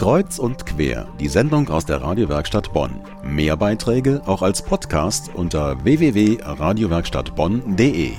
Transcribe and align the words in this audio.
Kreuz 0.00 0.38
und 0.38 0.64
quer, 0.64 1.12
die 1.20 1.28
Sendung 1.28 1.68
aus 1.68 1.84
der 1.84 2.00
Radiowerkstatt 2.00 2.72
Bonn. 2.72 3.02
Mehr 3.22 3.58
Beiträge 3.58 4.22
auch 4.24 4.40
als 4.40 4.62
Podcast 4.62 5.30
unter 5.34 5.84
www.radiowerkstattbonn.de. 5.84 8.12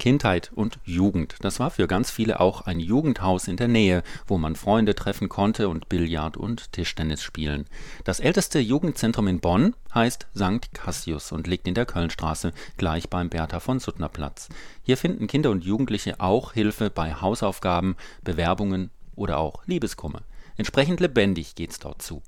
Kindheit 0.00 0.50
und 0.56 0.80
Jugend. 0.82 1.36
Das 1.42 1.60
war 1.60 1.70
für 1.70 1.86
ganz 1.86 2.10
viele 2.10 2.40
auch 2.40 2.62
ein 2.62 2.80
Jugendhaus 2.80 3.46
in 3.46 3.56
der 3.56 3.68
Nähe, 3.68 4.02
wo 4.26 4.38
man 4.38 4.56
Freunde 4.56 4.96
treffen 4.96 5.28
konnte 5.28 5.68
und 5.68 5.88
Billard 5.88 6.36
und 6.36 6.72
Tischtennis 6.72 7.22
spielen. 7.22 7.66
Das 8.02 8.18
älteste 8.18 8.58
Jugendzentrum 8.58 9.28
in 9.28 9.38
Bonn 9.38 9.76
heißt 9.94 10.26
St. 10.34 10.74
Cassius 10.74 11.30
und 11.30 11.46
liegt 11.46 11.68
in 11.68 11.74
der 11.74 11.86
Kölnstraße, 11.86 12.52
gleich 12.76 13.08
beim 13.08 13.28
Bertha 13.28 13.60
von 13.60 13.78
Suttner 13.78 14.08
Platz. 14.08 14.48
Hier 14.82 14.96
finden 14.96 15.28
Kinder 15.28 15.52
und 15.52 15.62
Jugendliche 15.62 16.18
auch 16.18 16.54
Hilfe 16.54 16.90
bei 16.90 17.14
Hausaufgaben, 17.14 17.94
Bewerbungen 18.24 18.90
oder 19.14 19.38
auch 19.38 19.62
Liebeskummer. 19.66 20.22
Entsprechend 20.56 21.00
lebendig 21.00 21.56
geht's 21.56 21.80
dort 21.80 22.00
zu. 22.00 22.22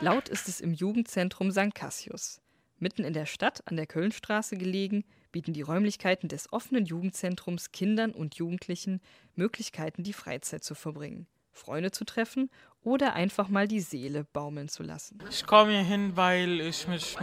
Laut 0.00 0.28
ist 0.28 0.46
es 0.46 0.60
im 0.60 0.72
Jugendzentrum 0.72 1.50
St. 1.50 1.74
Cassius. 1.74 2.40
Mitten 2.78 3.02
in 3.02 3.12
der 3.12 3.26
Stadt 3.26 3.62
an 3.66 3.76
der 3.76 3.86
Kölnstraße 3.86 4.56
gelegen, 4.56 5.04
bieten 5.32 5.52
die 5.52 5.62
Räumlichkeiten 5.62 6.28
des 6.28 6.52
offenen 6.52 6.84
Jugendzentrums 6.84 7.72
Kindern 7.72 8.12
und 8.12 8.36
Jugendlichen 8.36 9.00
Möglichkeiten, 9.34 10.04
die 10.04 10.12
Freizeit 10.12 10.62
zu 10.62 10.74
verbringen, 10.74 11.26
Freunde 11.50 11.90
zu 11.90 12.04
treffen 12.04 12.50
oder 12.82 13.14
einfach 13.14 13.48
mal 13.48 13.66
die 13.66 13.80
Seele 13.80 14.24
baumeln 14.32 14.68
zu 14.68 14.84
lassen. 14.84 15.18
Ich 15.30 15.44
komme 15.44 15.72
hier 15.72 15.82
hin, 15.82 16.12
weil 16.14 16.60
ich 16.60 16.86
mich 16.86 17.16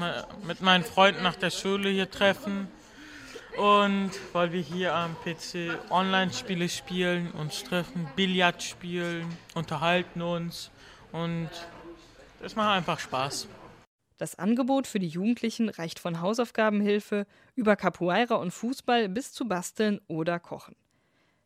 mit 0.45 0.61
meinen 0.61 0.83
Freunden 0.83 1.23
nach 1.23 1.35
der 1.35 1.51
Schule 1.51 1.89
hier 1.89 2.09
treffen 2.09 2.67
und 3.57 4.11
weil 4.33 4.51
wir 4.51 4.61
hier 4.61 4.95
am 4.95 5.15
PC 5.23 5.79
Online-Spiele 5.89 6.69
spielen, 6.69 7.31
uns 7.31 7.63
treffen, 7.63 8.07
Billard 8.15 8.61
spielen, 8.63 9.25
unterhalten 9.53 10.21
uns 10.21 10.71
und 11.11 11.49
es 12.41 12.55
macht 12.55 12.77
einfach 12.77 12.99
Spaß. 12.99 13.47
Das 14.17 14.35
Angebot 14.35 14.87
für 14.87 14.99
die 14.99 15.07
Jugendlichen 15.07 15.69
reicht 15.69 15.99
von 15.99 16.21
Hausaufgabenhilfe 16.21 17.25
über 17.55 17.75
Capoeira 17.75 18.35
und 18.35 18.51
Fußball 18.51 19.09
bis 19.09 19.33
zu 19.33 19.47
Basteln 19.47 19.99
oder 20.07 20.39
Kochen. 20.39 20.75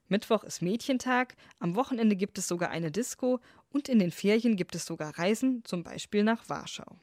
Mittwoch 0.10 0.44
ist 0.44 0.62
Mädchentag, 0.62 1.36
am 1.60 1.76
Wochenende 1.76 2.16
gibt 2.16 2.38
es 2.38 2.48
sogar 2.48 2.70
eine 2.70 2.92
Disco 2.92 3.40
und 3.70 3.90
in 3.90 4.00
den 4.00 4.12
Ferien 4.12 4.56
gibt 4.56 4.76
es 4.76 4.86
sogar 4.86 5.18
Reisen, 5.18 5.64
zum 5.66 5.84
Beispiel 5.84 6.24
nach 6.24 6.48
Warschau. 6.48 6.98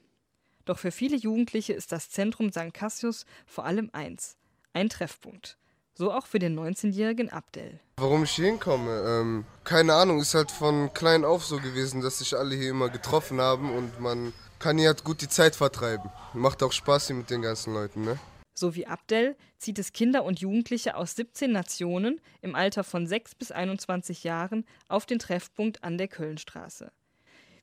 Doch 0.65 0.79
für 0.79 0.91
viele 0.91 1.17
Jugendliche 1.17 1.75
ist 1.75 1.93
das 1.93 2.09
Zentrum 2.09 2.51
St. 2.51 2.73
Cassius 2.73 3.27
vor 3.47 3.67
allem 3.67 3.91
eins: 3.93 4.39
ein 4.75 4.89
Treffpunkt. 4.89 5.57
So 5.95 6.13
auch 6.13 6.27
für 6.27 6.41
den 6.41 6.59
19-jährigen 6.59 7.31
Abdel. 7.31 7.79
Warum 7.97 8.25
ich 8.25 8.33
hier 8.33 8.47
hinkomme? 8.47 8.91
Ähm, 9.07 9.45
keine 9.63 9.95
Ahnung, 9.95 10.21
ist 10.21 10.35
halt 10.35 10.51
von 10.51 10.93
klein 10.93 11.25
auf 11.25 11.45
so 11.45 11.59
gewesen, 11.59 12.01
dass 12.01 12.19
sich 12.19 12.37
alle 12.37 12.57
hier 12.57 12.71
immer 12.71 12.89
getroffen 12.89 13.41
haben 13.41 13.73
und 13.73 14.01
man 14.01 14.33
kann 14.59 14.77
hier 14.77 14.89
halt 14.89 15.05
gut 15.05 15.21
die 15.21 15.29
Zeit 15.29 15.55
vertreiben. 15.55 16.11
Macht 16.33 16.63
auch 16.63 16.73
Spaß 16.73 17.07
hier 17.07 17.17
mit 17.17 17.31
den 17.31 17.43
ganzen 17.43 17.75
Leuten, 17.75 18.05
ne? 18.05 18.19
So 18.57 18.75
wie 18.75 18.87
Abdel 18.87 19.37
zieht 19.59 19.79
es 19.79 19.93
Kinder 19.93 20.25
und 20.25 20.41
Jugendliche 20.41 20.97
aus 20.97 21.17
17 21.17 21.51
Nationen 21.51 22.21
im 22.41 22.55
Alter 22.55 22.85
von 22.85 23.07
6 23.07 23.35
bis 23.35 23.51
21 23.51 24.25
Jahren 24.25 24.65
auf 24.89 25.07
den 25.07 25.19
Treffpunkt 25.19 25.83
an 25.83 25.99
der 25.99 26.09
Kölnstraße. 26.09 26.93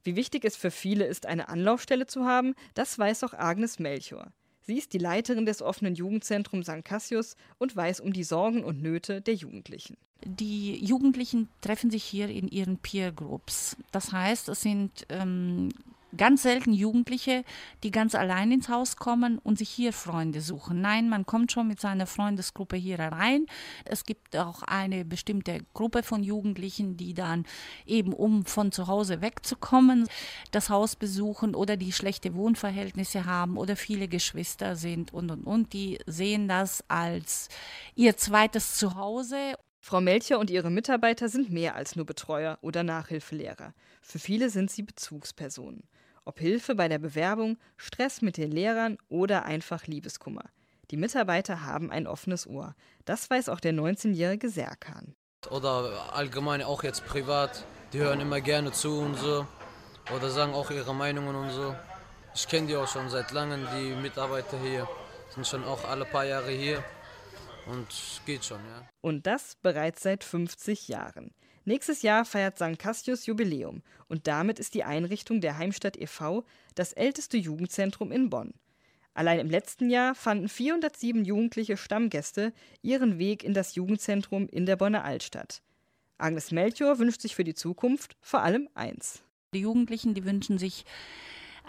Wie 0.04 0.16
wichtig 0.16 0.44
es 0.46 0.56
für 0.56 0.72
viele 0.72 1.06
ist, 1.06 1.26
eine 1.26 1.48
Anlaufstelle 1.48 2.08
zu 2.08 2.26
haben, 2.26 2.56
das 2.74 2.98
weiß 2.98 3.24
auch 3.24 3.34
Agnes 3.34 3.80
Melchior. 3.80 4.32
Sie 4.72 4.78
ist 4.78 4.94
die 4.94 5.00
Leiterin 5.00 5.46
des 5.46 5.62
offenen 5.62 5.96
Jugendzentrums 5.96 6.68
St. 6.68 6.86
Cassius 6.86 7.36
und 7.58 7.76
weiß 7.76 8.00
um 8.00 8.14
die 8.14 8.24
Sorgen 8.24 8.64
und 8.64 8.82
Nöte 8.82 9.20
der 9.20 9.34
Jugendlichen. 9.34 9.98
Die 10.24 10.78
Jugendlichen 10.78 11.50
treffen 11.60 11.92
sich 11.92 12.06
hier 12.06 12.30
in 12.30 12.48
ihren 12.48 12.78
Peer 12.78 13.12
Groups. 13.12 13.76
Das 13.92 14.14
heißt, 14.14 14.48
es 14.48 14.62
sind 14.62 15.06
ähm, 15.10 15.74
ganz 16.18 16.44
selten 16.44 16.74
Jugendliche, 16.74 17.44
die 17.84 17.92
ganz 17.92 18.16
allein 18.16 18.52
ins 18.52 18.70
Haus 18.70 18.96
kommen 18.96 19.38
und 19.40 19.58
sich 19.58 19.70
hier 19.70 19.94
Freunde 19.94 20.42
suchen. 20.42 20.82
Nein, 20.82 21.10
man 21.10 21.26
kommt 21.26 21.52
schon 21.52 21.68
mit 21.68 21.80
seiner 21.80 22.08
Freundesgruppe 22.08 22.76
hier 22.76 23.00
rein. 23.00 23.46
Es 23.86 24.06
gibt 24.06 24.36
auch 24.36 24.64
eine 24.64 25.06
bestimmte 25.06 25.60
Gruppe 25.74 26.04
von 26.04 26.24
Jugendlichen, 26.24 26.98
die 26.98 27.14
dann 27.14 27.46
eben, 27.86 28.14
um 28.14 28.46
von 28.46 28.72
zu 28.72 28.88
Hause 28.88 29.22
wegzukommen, 29.22 30.08
das 30.52 30.70
Haus 30.70 30.96
besuchen 30.96 31.56
oder 31.56 31.78
die 31.78 31.92
schlechte 31.92 32.36
Wohnverhältnisse 32.36 33.26
haben 33.26 33.58
oder 33.58 33.76
viele 33.76 34.08
Geschwister 34.08 34.76
sind 34.76 35.14
und 35.14 35.32
und 35.32 35.44
und. 35.44 35.74
Die 35.74 36.00
sehen 36.06 36.48
das 36.48 36.84
als 36.88 37.50
ihr 37.96 38.18
zweites 38.18 38.76
Zuhause. 38.76 39.56
Frau 39.84 40.00
Melcher 40.00 40.38
und 40.38 40.52
ihre 40.52 40.70
Mitarbeiter 40.70 41.28
sind 41.28 41.50
mehr 41.52 41.76
als 41.76 41.96
nur 41.96 42.06
Betreuer 42.06 42.60
oder 42.62 42.84
Nachhilfelehrer. 42.84 43.74
Für 44.02 44.20
viele 44.20 44.52
sind 44.52 44.70
sie 44.70 44.84
Bezugspersonen. 44.84 45.84
Ob 46.24 46.40
Hilfe 46.40 46.76
bei 46.76 46.88
der 46.88 47.00
Bewerbung, 47.00 47.58
Stress 47.78 48.22
mit 48.22 48.38
den 48.38 48.52
Lehrern 48.52 48.98
oder 49.10 49.46
einfach 49.46 49.88
Liebeskummer. 49.88 50.46
Die 50.92 50.98
Mitarbeiter 50.98 51.66
haben 51.66 51.90
ein 51.90 52.06
offenes 52.06 52.46
Ohr. 52.46 52.76
Das 53.06 53.30
weiß 53.30 53.50
auch 53.50 53.60
der 53.60 53.74
19-jährige 53.74 54.50
Serkan. 54.50 55.16
Oder 55.50 56.14
allgemein 56.14 56.62
auch 56.62 56.84
jetzt 56.84 57.06
privat. 57.06 57.66
Die 57.94 58.00
hören 58.00 58.20
immer 58.20 58.40
gerne 58.40 58.72
zu 58.72 59.00
und 59.00 59.18
so. 59.18 59.48
Oder 60.16 60.30
sagen 60.30 60.54
auch 60.54 60.70
ihre 60.70 60.94
Meinungen 60.94 61.36
und 61.36 61.50
so. 61.50 61.76
Ich 62.36 62.48
kenne 62.48 62.68
die 62.68 62.76
auch 62.76 62.88
schon 62.88 63.10
seit 63.10 63.32
langem, 63.32 63.68
die 63.76 63.96
Mitarbeiter 63.96 64.60
hier. 64.60 64.88
Sind 65.34 65.48
schon 65.48 65.64
auch 65.64 65.86
alle 65.86 66.06
paar 66.06 66.26
Jahre 66.26 66.52
hier. 66.52 66.84
Und 67.66 67.88
geht 68.26 68.46
schon, 68.46 68.60
ja. 68.60 68.88
Und 69.02 69.26
das 69.26 69.56
bereits 69.56 70.04
seit 70.04 70.24
50 70.24 70.88
Jahren. 70.88 71.34
Nächstes 71.64 72.02
Jahr 72.02 72.26
feiert 72.26 72.58
St. 72.58 72.80
Cassius 72.80 73.26
Jubiläum 73.26 73.84
und 74.08 74.28
damit 74.28 74.60
ist 74.60 74.74
die 74.74 74.84
Einrichtung 74.84 75.42
der 75.42 75.58
Heimstatt 75.58 75.96
e.V. 75.98 76.44
das 76.76 76.94
älteste 76.94 77.38
Jugendzentrum 77.38 78.12
in 78.12 78.30
Bonn. 78.30 78.54
Allein 79.14 79.40
im 79.40 79.50
letzten 79.50 79.90
Jahr 79.90 80.16
fanden 80.16 80.48
407 80.48 81.26
jugendliche 81.26 81.78
Stammgäste 81.78 82.54
ihren 82.82 83.20
Weg 83.20 83.44
in 83.44 83.54
das 83.54 83.76
Jugendzentrum 83.76 84.48
in 84.48 84.66
der 84.66 84.78
Bonner 84.78 85.04
Altstadt. 85.04 85.62
Agnes 86.18 86.52
Melchior 86.52 86.98
wünscht 86.98 87.22
sich 87.22 87.36
für 87.36 87.44
die 87.44 87.54
Zukunft 87.54 88.16
vor 88.22 88.42
allem 88.42 88.70
eins. 88.74 89.24
Die 89.54 89.60
Jugendlichen, 89.60 90.14
die 90.14 90.24
wünschen 90.24 90.58
sich 90.58 90.86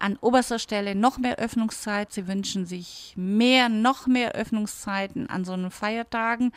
an 0.02 0.18
oberster 0.20 0.58
Stelle 0.58 0.94
noch 0.94 1.18
mehr 1.18 1.38
Öffnungszeit. 1.38 2.12
Sie 2.12 2.26
wünschen 2.26 2.66
sich 2.66 3.14
mehr, 3.16 3.68
noch 3.68 4.06
mehr 4.06 4.32
Öffnungszeiten 4.32 5.30
an 5.30 5.44
so 5.44 5.52
einen 5.52 5.70
Feiertagen. 5.70 6.52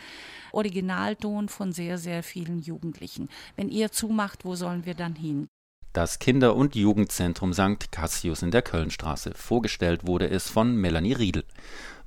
Originalton 0.51 1.47
von 1.47 1.71
sehr, 1.71 1.97
sehr 1.97 2.23
vielen 2.23 2.59
Jugendlichen. 2.59 3.29
Wenn 3.55 3.69
ihr 3.69 3.91
zumacht, 3.91 4.45
wo 4.45 4.55
sollen 4.55 4.85
wir 4.85 4.95
dann 4.95 5.15
hin? 5.15 5.47
Das 5.93 6.19
Kinder- 6.19 6.55
und 6.55 6.75
Jugendzentrum 6.75 7.53
St. 7.53 7.91
Cassius 7.91 8.41
in 8.41 8.51
der 8.51 8.63
Kölnstraße. 8.63 9.31
Vorgestellt 9.33 10.05
wurde 10.05 10.29
es 10.29 10.49
von 10.49 10.75
Melanie 10.75 11.13
Riedel. 11.13 11.45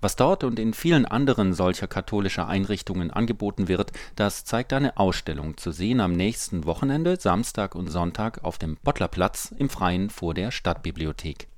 Was 0.00 0.14
dort 0.14 0.44
und 0.44 0.58
in 0.58 0.74
vielen 0.74 1.06
anderen 1.06 1.52
solcher 1.52 1.88
katholischer 1.88 2.46
Einrichtungen 2.46 3.10
angeboten 3.10 3.66
wird, 3.66 3.92
das 4.14 4.44
zeigt 4.44 4.72
eine 4.72 4.96
Ausstellung 4.96 5.56
zu 5.56 5.72
sehen 5.72 6.00
am 6.00 6.12
nächsten 6.12 6.66
Wochenende, 6.66 7.18
Samstag 7.18 7.74
und 7.74 7.88
Sonntag 7.88 8.44
auf 8.44 8.58
dem 8.58 8.76
Bottlerplatz 8.84 9.52
im 9.56 9.68
Freien 9.68 10.08
vor 10.10 10.34
der 10.34 10.52
Stadtbibliothek 10.52 11.48